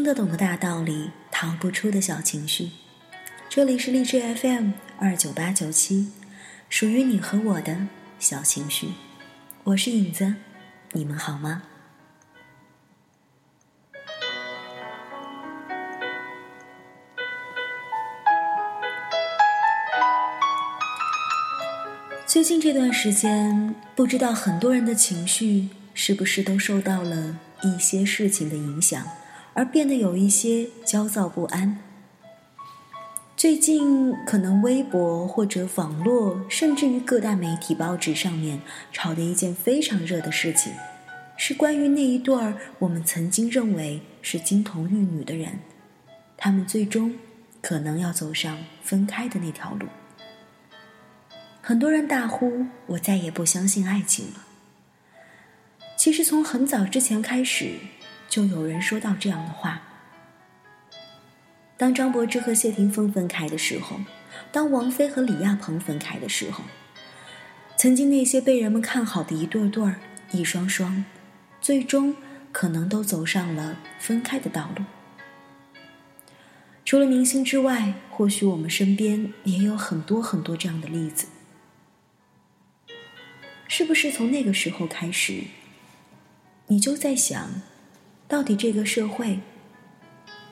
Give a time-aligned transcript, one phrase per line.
[0.00, 2.70] 听得懂的大道理，逃不出的小情绪。
[3.50, 6.10] 这里是励志 FM 二九八九七，
[6.70, 7.86] 属于你和我的
[8.18, 8.94] 小情绪。
[9.62, 10.36] 我是影子，
[10.92, 11.64] 你们好吗？
[22.24, 29.06] 最近这段时间，不知道很多人的情绪是不是都受到了一些事情的影响，
[29.60, 31.76] 而变得有一些焦躁不安。
[33.36, 40.72] 最近可能微博或者网络，甚至于各大媒体报纸上面炒的一件非常热的事情，
[41.36, 45.58] 是关于那一对儿我们曾经认为是金童玉女的人，
[46.38, 47.14] 他们最终
[47.60, 49.86] 可能要走上分开的那条路。
[51.60, 54.46] 很多人大呼：“我再也不相信爱情了。”
[55.98, 57.74] 其实从很早之前开始，
[58.30, 59.82] 就有人说到这样的话。
[61.76, 64.00] 当张柏芝和谢霆锋分开的时候，
[64.52, 66.64] 当王菲和李亚鹏分开的时候，
[67.76, 69.96] 曾经那些被人们看好的一对对儿、
[70.30, 71.04] 一双双，
[71.60, 72.14] 最终
[72.52, 74.84] 可能都走上了分开的道路。
[76.84, 81.26] 除了明星之外，或许我们身边也有很多很多这样的例子。
[83.66, 85.44] 是不是从那个时候开始，
[86.66, 87.62] 你就在想，
[88.30, 89.40] 到底这个社会，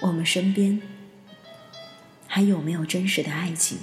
[0.00, 0.80] 我们身边
[2.28, 3.78] 还有没有真实的爱情？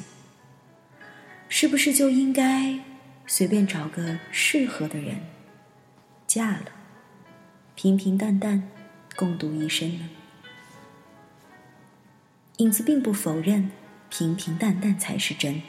[1.49, 2.79] 是不是就应该
[3.27, 5.17] 随便找个适合的人
[6.25, 6.71] 嫁了，
[7.75, 8.69] 平平淡淡
[9.17, 10.09] 共度一生呢？
[12.57, 13.71] 影子并不否认
[14.09, 15.61] 平平淡淡才是真，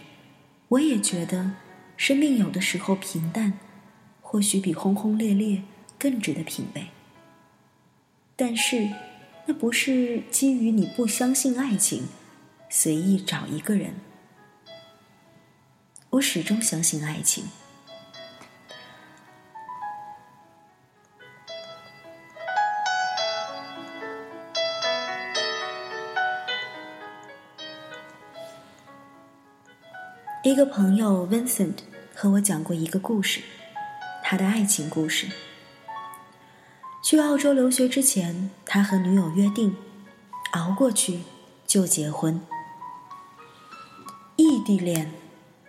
[0.68, 1.50] 我也觉得。
[1.94, 3.52] 生命有的时候平淡，
[4.20, 5.62] 或许比轰轰烈烈
[5.98, 6.86] 更值得品味。
[8.34, 8.88] 但是，
[9.46, 12.08] 那不是基于你不相信爱情，
[12.68, 13.94] 随意找一个人。
[16.10, 17.44] 我始终相信爱情。
[30.42, 31.76] 一个朋友 Vincent
[32.14, 33.40] 和我讲过一个故事，
[34.22, 35.28] 他的爱情故事。
[37.12, 39.76] 去澳洲留学之前，他和女友约定，
[40.52, 41.20] 熬过去
[41.66, 42.40] 就结婚。
[44.36, 45.12] 异地恋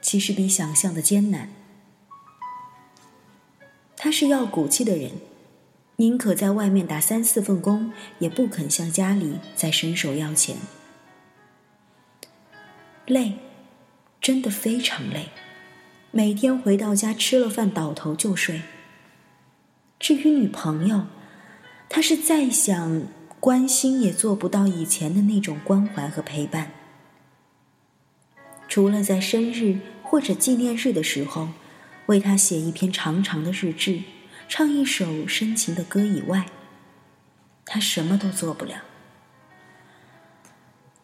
[0.02, 1.50] 其实比想象的艰难。
[3.98, 5.12] 他是要骨气的人，
[5.98, 10.56] 宁可在外面打三四份工，也不肯向家里再伸手要钱。
[13.06, 13.34] 累。
[14.22, 15.31] 真的非常累，
[16.12, 18.62] 每天回到家吃了饭倒头就睡。
[20.00, 21.08] 至于女朋友，
[21.96, 23.04] 他是再想
[23.40, 26.72] 关心也做不到以前的那种关怀和陪伴。
[28.68, 31.50] 除了在生日或者纪念日的时候，
[32.08, 34.02] 为他写一篇长长的日志，
[34.50, 36.48] 唱一首深情的歌以外，
[37.64, 38.81] 他什么都做不了。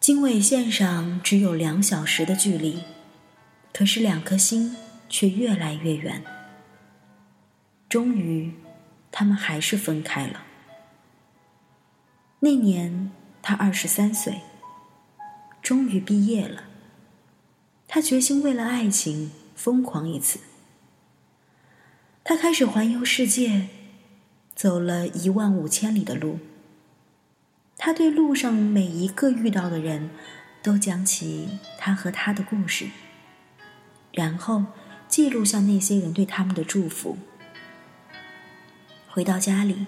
[0.00, 2.80] 经纬线上只有两小时的距离。
[3.72, 4.74] 可是两颗心
[5.08, 6.24] 却越来越远。
[7.88, 8.52] 终于，
[9.12, 10.46] 他们还是分开了。
[12.42, 13.10] 那年
[13.42, 14.40] 他二十三岁，
[15.62, 16.64] 终于毕业了。
[17.86, 20.40] 他决心为了爱情疯狂一次。
[22.24, 23.68] 他开始环游世界，
[24.54, 26.38] 走了一万五千里的路。
[27.76, 30.10] 他对路上每一个遇到的人，
[30.62, 32.88] 都讲起他和他的故事。
[34.12, 34.64] 然后
[35.08, 37.18] 记录下那些人对他们的祝福。
[39.08, 39.86] 回到家里，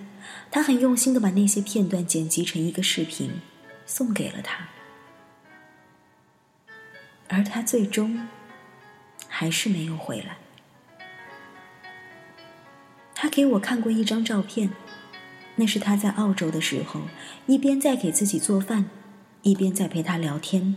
[0.51, 3.41] 他很用心的把那些片段剪辑成一个视频，
[3.87, 4.69] 送给了他。
[7.29, 8.29] 而他最终
[9.27, 10.37] 还是没有回来。
[13.15, 14.71] 他给我看过一张照片，
[15.57, 17.03] 那是他在澳洲的时候，
[17.47, 18.91] 一边在给自己做饭，
[19.43, 20.77] 一边在陪他聊天。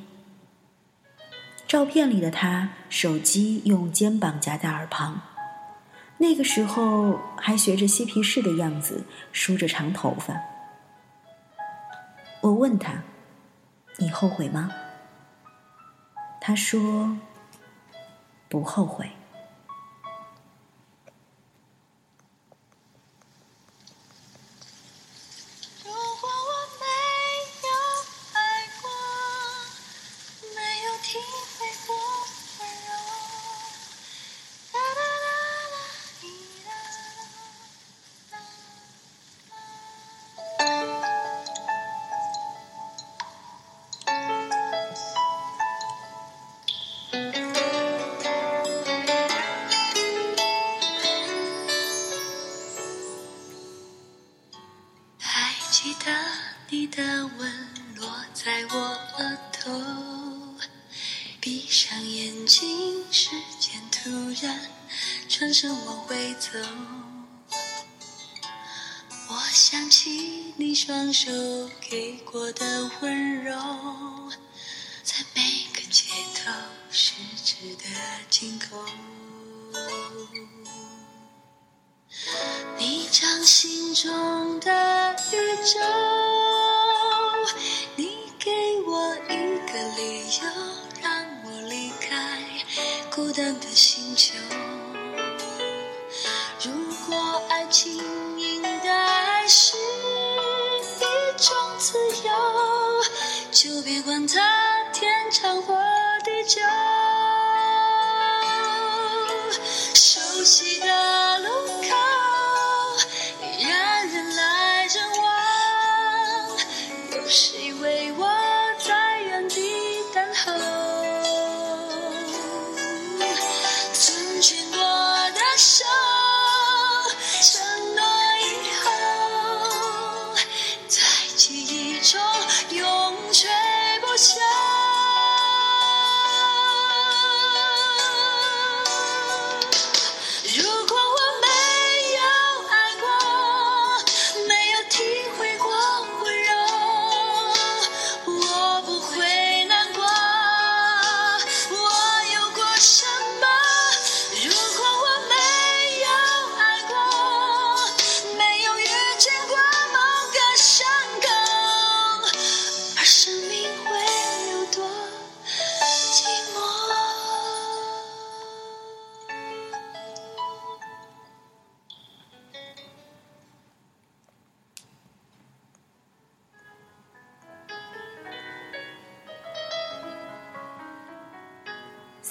[1.68, 5.22] 照片里的他，手机用肩膀夹在耳旁，
[6.18, 10.34] 那个时候还学着嬉皮士的样子，梳着长头发。
[12.42, 13.04] 我问他
[14.00, 14.72] ：“你后悔吗？”
[16.40, 17.18] 他说
[18.48, 19.10] ：“不后悔。”
[56.68, 57.04] 你的
[57.38, 57.52] 吻
[57.96, 59.72] 落在我额头，
[61.40, 63.30] 闭上眼睛，时
[63.60, 64.10] 间突
[64.42, 64.60] 然
[65.30, 66.58] 转身往回走。
[69.30, 71.30] 我想起你双手
[71.88, 73.54] 给过的温柔，
[75.04, 75.42] 在每
[75.72, 76.52] 个街头
[76.90, 77.14] 十
[77.44, 77.84] 指的
[78.32, 78.84] 紧扣。
[82.78, 85.80] 你掌心中的宇宙，
[93.36, 94.34] 孤单的星球。
[96.64, 96.72] 如
[97.06, 97.92] 果爱情
[98.40, 101.04] 应该是一
[101.38, 102.32] 种自由，
[103.52, 104.40] 就别管它
[104.94, 105.76] 天长或
[106.24, 106.62] 地久。
[109.94, 110.80] 熟悉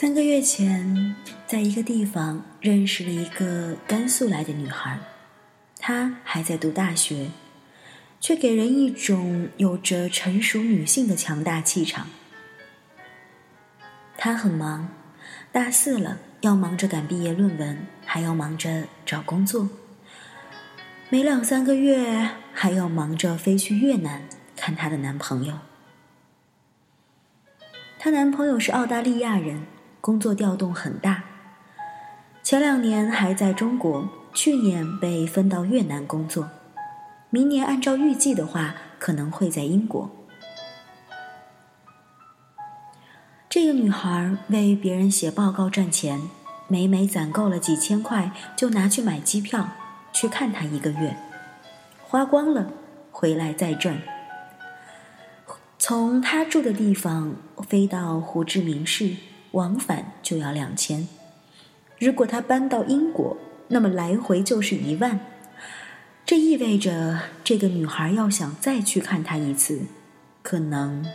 [0.04, 1.16] 三个月前，
[1.46, 4.98] 在一个地方认识了一个甘肃来的女孩，
[5.78, 7.30] 她还在读大学，
[8.20, 12.06] 却给人一种有着成熟女性的强大气场。
[14.18, 14.90] 她很忙，
[15.50, 19.70] 大四了要忙着赶毕业论文，还要忙着找工作，
[21.08, 25.60] 每两三个月还要忙着飞去越南看她的男朋友。
[27.98, 29.62] 她男朋友是澳大利亚人。
[30.04, 31.24] 工作调动很大，
[32.42, 36.50] 前两年还在中国，去年被分到越南工作，
[37.30, 40.10] 明年按照预计的话，可能会在英国。
[43.48, 46.20] 这个女孩为别人写报告赚钱，
[46.68, 49.70] 每每攒够了几千块，就拿去买机票
[50.12, 51.16] 去看他一个月，
[52.02, 52.70] 花光了
[53.10, 54.02] 回来再赚。
[55.78, 59.14] 从他住的地方飞到胡志明市。
[59.54, 61.06] 往返就要两千，
[61.98, 63.36] 如果他搬到英国，
[63.68, 65.20] 那么来回就是一万。
[66.26, 69.82] 这意味着这个女孩要想再去看他一次，
[70.42, 71.06] 可能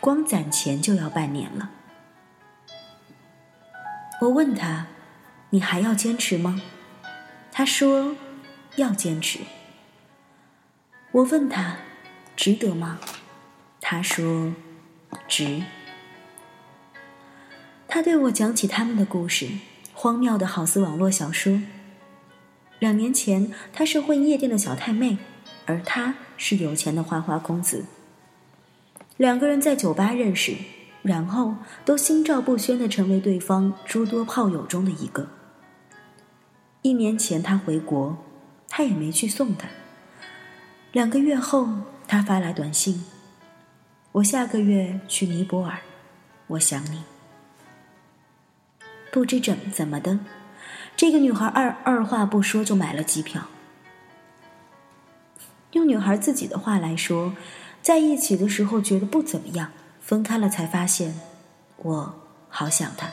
[0.00, 1.70] 光攒钱就要半年了。
[4.22, 4.88] 我问他
[5.50, 6.60] ：“你还要坚持吗？”
[7.52, 8.16] 他说
[8.74, 9.38] ：“要坚持。”
[11.12, 11.76] 我问他
[12.34, 12.98] ：“值得吗？”
[13.80, 14.52] 他说
[15.28, 15.62] ：“值。”
[17.88, 19.48] 他对我讲起他们的故事，
[19.94, 21.62] 荒谬的好似网络小说。
[22.78, 25.16] 两年前，他是混夜店的小太妹，
[25.64, 27.86] 而他是有钱的花花公子。
[29.16, 30.54] 两个人在酒吧认识，
[31.02, 31.54] 然后
[31.86, 35.26] 都心照不宣的成为对方诸多炮友中的一个。
[36.82, 38.16] 一年前他回国，
[38.68, 39.66] 他也没去送他。
[40.92, 41.68] 两个月后，
[42.06, 43.04] 他发来短信
[44.12, 45.78] ：“我下个月去尼泊尔，
[46.48, 47.02] 我想你。”
[49.18, 50.20] 不知怎怎么的，
[50.94, 53.48] 这个女孩二二话不说就买了机票。
[55.72, 57.34] 用女孩自己的话来说，
[57.82, 61.18] 在一起的时候觉得不怎么样，分开了才发现，
[61.78, 62.14] 我
[62.48, 63.10] 好想他。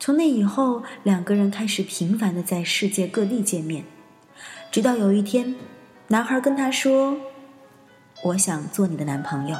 [0.00, 3.84] 从那以后，两个人开始频繁的在世界各地见面，
[4.72, 5.54] 直到有一天，
[6.08, 7.16] 男孩跟她说
[8.24, 9.56] ：“我想做你的男朋友。”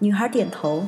[0.00, 0.86] 女孩点头。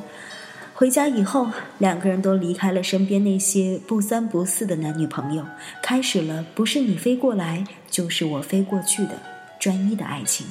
[0.79, 5.45] 回家以后，两个人都离开了身边那些不三不四的男女朋友，
[5.83, 9.19] 开始了不是你飞过来，就是我飞过去的
[9.59, 10.47] 专一的爱情。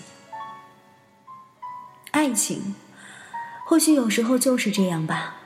[2.11, 2.75] 爱情，
[3.64, 5.37] 或许有时候就是这样吧，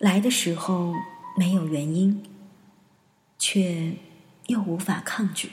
[0.00, 0.92] 来的时候
[1.38, 2.24] 没有原因，
[3.38, 3.92] 却
[4.48, 5.52] 又无法抗拒。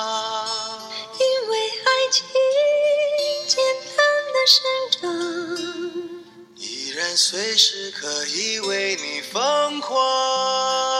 [7.15, 10.90] 随时可以为你疯狂。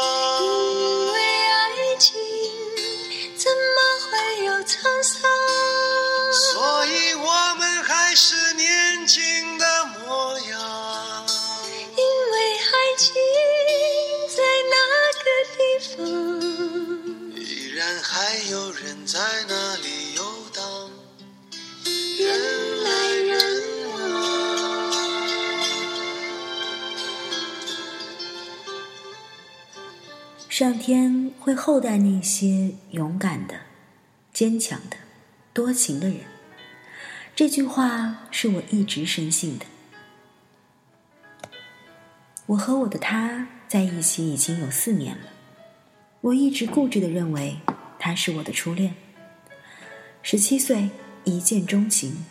[30.61, 33.55] 上天会厚待那些勇敢的、
[34.31, 34.97] 坚强的、
[35.53, 36.19] 多情的人。
[37.35, 39.65] 这句话是我一直深信的。
[42.45, 45.31] 我和我的他在一起已经有四年了，
[46.21, 47.57] 我一直固执的认为
[47.97, 48.93] 他是我的初恋。
[50.21, 50.91] 十七岁
[51.23, 52.23] 一见钟情，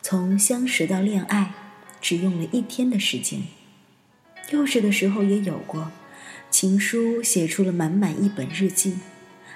[0.00, 1.52] 从相识到恋爱
[2.00, 3.42] 只用了一天的时间。
[4.50, 5.92] 幼稚的时候也有过。
[6.50, 8.98] 情书写出了满满一本日记，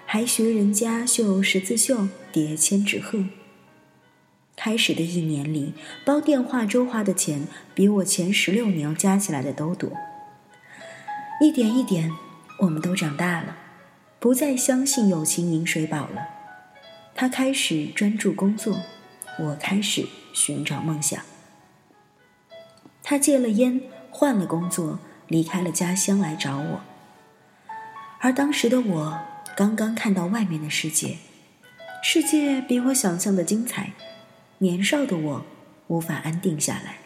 [0.05, 3.25] 还学人家绣十字绣、叠千纸鹤。
[4.55, 5.73] 开始的一年里，
[6.05, 9.91] 包电话粥花的钱比我前十六年加起来的都多。
[11.41, 12.13] 一点一点，
[12.59, 13.57] 我们都长大了，
[14.19, 16.21] 不再相信友情饮水饱了。
[17.15, 18.83] 他开始专注工作，
[19.39, 21.23] 我开始寻找梦想。
[23.03, 23.81] 他戒了烟，
[24.11, 24.99] 换了工作。
[25.31, 26.81] 离开了家乡来找我，
[28.19, 29.21] 而当时的我
[29.57, 31.19] 刚刚看到外面的世界，
[32.03, 33.93] 世界比我想象的精彩，
[34.59, 35.47] 年少的我
[35.87, 36.97] 无法安定下来，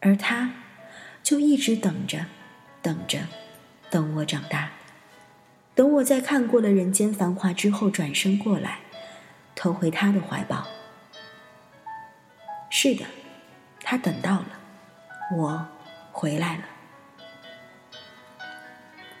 [0.00, 0.50] 而他，
[1.22, 2.26] 就一直等着，
[2.82, 3.20] 等着，
[3.88, 4.72] 等我长大，
[5.76, 8.80] 等我在看过了人间繁华之后转身过来，
[9.54, 10.66] 投回他的怀抱。
[12.68, 13.04] 是的，
[13.84, 14.58] 他等到了，
[15.36, 15.68] 我。
[16.14, 16.62] 回来了。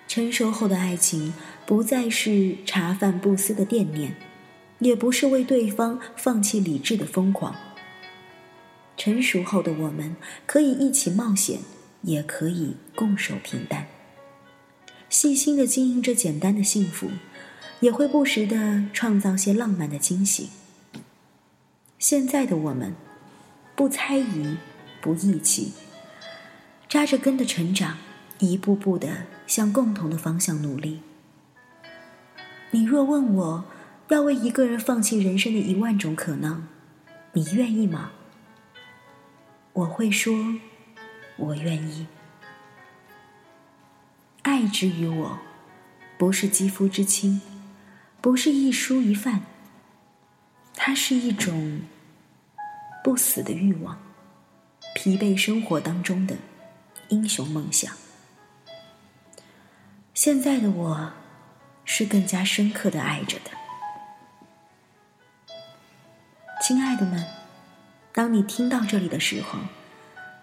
[0.06, 1.34] 成熟后的爱情
[1.66, 4.14] 不再是茶饭不思的惦念，
[4.78, 7.56] 也不是为对方放弃理智的疯狂。
[8.96, 10.14] 成熟后的我们
[10.46, 11.58] 可以一起冒险，
[12.02, 13.88] 也可以共守平淡。
[15.10, 17.10] 细心的经营着简单的幸福，
[17.80, 20.50] 也会不时的创造些浪漫的惊喜。
[21.98, 22.94] 现在的我们，
[23.74, 24.56] 不猜疑，
[25.00, 25.72] 不义气。
[26.94, 27.98] 扎着根的成长，
[28.38, 31.00] 一步步的向共同的方向努力。
[32.70, 33.64] 你若问我，
[34.10, 36.68] 要为一个人放弃人生的一万种可能，
[37.32, 38.12] 你愿意吗？
[39.72, 40.32] 我会说，
[41.36, 42.06] 我愿意。
[44.42, 45.40] 爱之于我，
[46.16, 47.42] 不是肌肤之亲，
[48.20, 49.42] 不是一蔬一饭，
[50.76, 51.80] 它是一种
[53.02, 53.98] 不死的欲望，
[54.94, 56.36] 疲惫生活当中的。
[57.08, 57.92] 英雄梦想。
[60.14, 61.12] 现在的我，
[61.84, 63.50] 是更加深刻的爱着的，
[66.62, 67.26] 亲爱的们，
[68.12, 69.58] 当你听到这里的时候，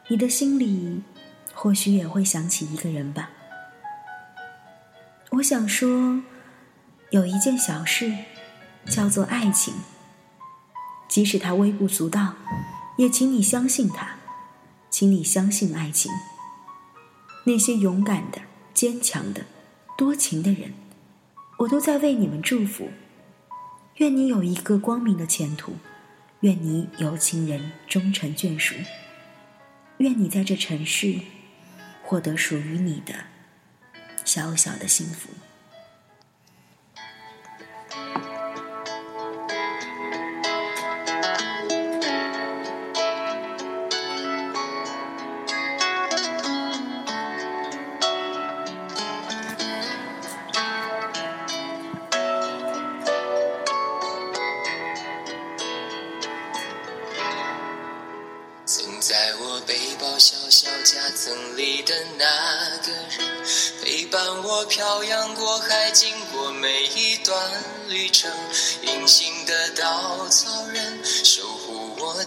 [0.10, 1.02] 你的心里
[1.54, 3.30] 或许也会想起一个人吧。
[5.32, 6.22] 我想说，
[7.12, 8.14] 有一件小事，
[8.88, 9.74] 叫做爱情，
[11.08, 12.34] 即使它微不足道，
[12.98, 14.18] 也请你相信它，
[14.90, 16.12] 请你相信爱情。
[17.44, 18.42] 那些勇敢的、
[18.74, 19.46] 坚强的、
[19.98, 20.74] 多情的人，
[21.58, 22.90] 我都在为你们祝福。
[23.98, 25.74] 愿你有一个光明的前途，
[26.42, 28.76] 愿你有情人终成眷属，
[29.98, 31.20] 愿你在这城市
[32.04, 33.14] 获得属于你的
[34.24, 35.30] 小小的幸福。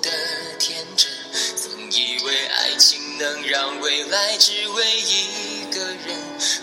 [0.04, 0.10] 的
[0.58, 1.10] 天真。
[1.56, 6.14] 曾以为爱情能让未来只为一个人，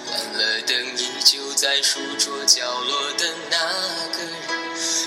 [0.05, 3.57] 关了灯依旧在书桌角落的那
[4.15, 4.61] 个人。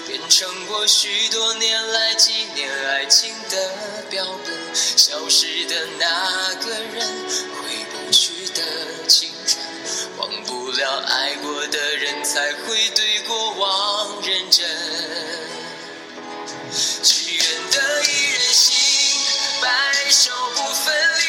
[0.06, 7.06] 变成我许多年来纪念爱情的标本，消失的那个人，
[7.62, 8.62] 回不去的
[9.08, 9.64] 青春，
[10.18, 14.66] 忘不了爱过的人，才会对过往认真。
[17.02, 17.70] 只愿
[18.06, 18.74] 一人心，
[19.60, 21.22] 白首不分离，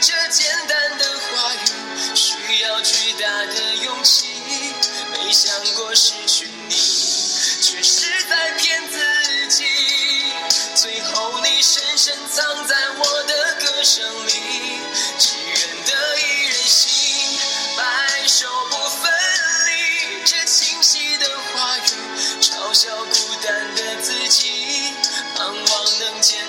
[0.00, 4.26] 这简单的话语，需要巨大的勇气。
[5.12, 6.74] 没想过失去你，
[7.60, 8.98] 却是在骗自
[9.48, 9.64] 己。
[10.74, 14.32] 最后你深深藏在我的歌声里，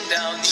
[0.10, 0.49] 能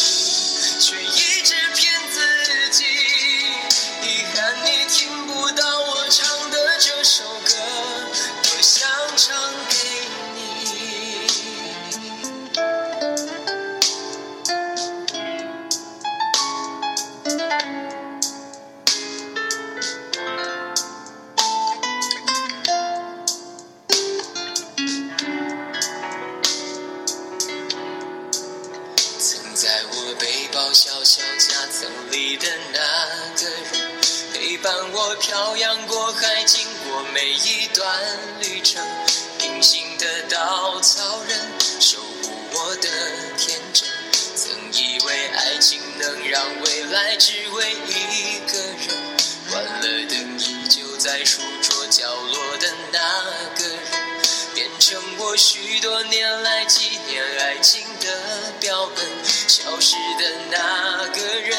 [55.38, 59.06] 许多年来纪念爱情的标本，
[59.48, 61.56] 消失的那个人，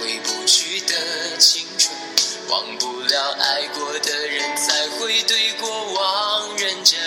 [0.00, 1.94] 回不去的青春，
[2.48, 6.98] 忘不了爱过的人，才会对过往认真。